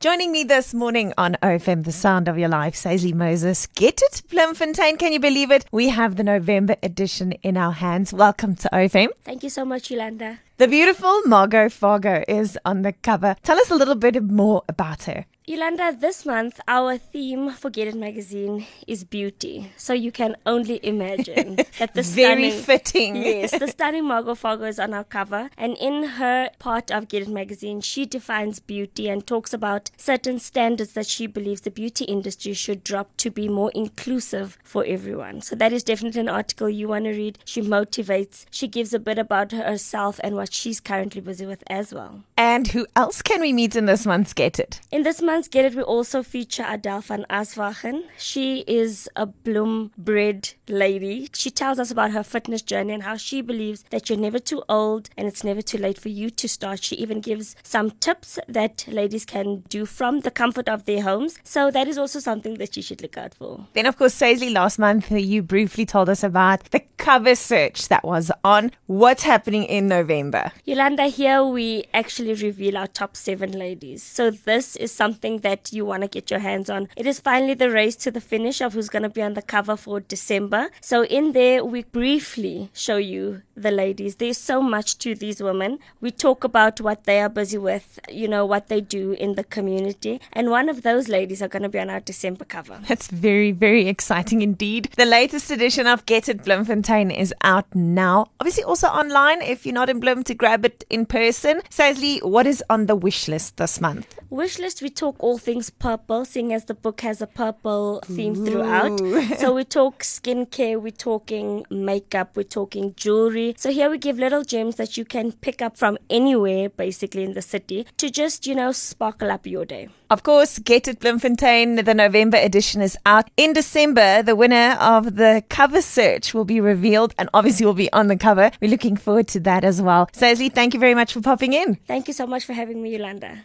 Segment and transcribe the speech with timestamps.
[0.00, 3.66] Joining me this morning on OFM, the sound of your life, Saisley Moses.
[3.66, 4.96] Get it, Bloemfontein?
[4.96, 5.66] Can you believe it?
[5.72, 8.10] We have the November edition in our hands.
[8.10, 9.08] Welcome to OFM.
[9.24, 10.38] Thank you so much, Yolanda.
[10.56, 13.36] The beautiful Margo Fargo is on the cover.
[13.42, 15.26] Tell us a little bit more about her.
[15.50, 19.72] Yolanda, this month our theme for Get It magazine is beauty.
[19.76, 23.16] So you can only imagine that the Very stunning, fitting.
[23.16, 27.22] yes, the stunning Margo Fargo is on our cover, and in her part of Get
[27.22, 32.04] It magazine, she defines beauty and talks about certain standards that she believes the beauty
[32.04, 35.40] industry should drop to be more inclusive for everyone.
[35.40, 37.40] So that is definitely an article you want to read.
[37.44, 38.44] She motivates.
[38.52, 42.22] She gives a bit about herself and what she's currently busy with as well.
[42.36, 44.80] And who else can we meet in this month's Get It?
[44.92, 48.02] In this month's Get It, we also feature Adele van Aswegen.
[48.18, 51.30] She is a Bloem bred lady.
[51.32, 54.62] She tells us about her fitness journey and how she believes that you're never too
[54.68, 56.84] old and it's never too late for you to start.
[56.84, 61.38] She even gives some tips that ladies can do from the comfort of their homes.
[61.42, 63.66] So that is also something that you should look out for.
[63.72, 68.04] Then, of course, Saisley, last month you briefly told us about the cover search that
[68.04, 68.72] was on.
[68.86, 70.52] What's happening in November?
[70.66, 74.02] Yolanda, here we actually reveal our top seven ladies.
[74.02, 76.88] So this is something that you want to get your hands on.
[76.96, 79.42] It is finally the race to the finish of who's going to be on the
[79.42, 80.70] cover for December.
[80.80, 84.16] So in there, we briefly show you the ladies.
[84.16, 85.78] There's so much to these women.
[86.00, 89.44] We talk about what they are busy with, you know, what they do in the
[89.44, 90.20] community.
[90.32, 92.80] And one of those ladies are going to be on our December cover.
[92.88, 94.90] That's very, very exciting indeed.
[94.96, 98.26] The latest edition of Get It Bloemfontein is out now.
[98.40, 101.60] Obviously, also online if you're not in Bloem to grab it in person.
[101.70, 104.18] Saisley, what is on the wish list this month?
[104.30, 108.34] Wish list, we talk all things purple, seeing as the book has a purple theme
[108.34, 108.98] throughout.
[109.38, 113.54] so we talk skincare, we're talking makeup, we're talking jewelry.
[113.56, 117.34] So here we give little gems that you can pick up from anywhere, basically in
[117.34, 119.88] the city, to just, you know, sparkle up your day.
[120.10, 123.30] Of course, Get It Bloemfontein, the November edition is out.
[123.36, 127.92] In December, the winner of the cover search will be revealed and obviously will be
[127.92, 128.50] on the cover.
[128.60, 130.08] We're looking forward to that as well.
[130.12, 131.76] Saisley, thank you very much for popping in.
[131.86, 133.38] Thank you so much for having me, Yolanda.